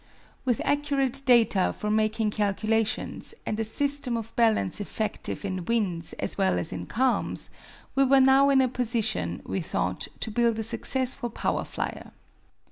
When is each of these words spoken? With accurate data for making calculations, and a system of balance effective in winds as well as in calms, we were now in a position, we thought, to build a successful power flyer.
With 0.45 0.63
accurate 0.65 1.21
data 1.27 1.71
for 1.77 1.91
making 1.91 2.31
calculations, 2.31 3.35
and 3.45 3.59
a 3.59 3.63
system 3.63 4.17
of 4.17 4.35
balance 4.35 4.81
effective 4.81 5.45
in 5.45 5.65
winds 5.65 6.13
as 6.13 6.39
well 6.39 6.57
as 6.57 6.73
in 6.73 6.87
calms, 6.87 7.51
we 7.93 8.03
were 8.05 8.19
now 8.19 8.49
in 8.49 8.61
a 8.61 8.67
position, 8.67 9.43
we 9.45 9.61
thought, 9.61 10.07
to 10.21 10.31
build 10.31 10.57
a 10.57 10.63
successful 10.63 11.29
power 11.29 11.63
flyer. 11.63 12.09